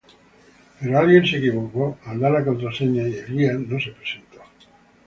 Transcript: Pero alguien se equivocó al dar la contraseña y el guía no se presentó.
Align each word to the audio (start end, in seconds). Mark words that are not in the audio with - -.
Pero 0.79 0.97
alguien 0.97 1.23
se 1.27 1.37
equivocó 1.37 1.99
al 2.05 2.19
dar 2.19 2.31
la 2.31 2.43
contraseña 2.43 3.03
y 3.07 3.17
el 3.19 3.27
guía 3.35 3.53
no 3.53 3.79
se 3.79 3.91
presentó. 3.91 4.41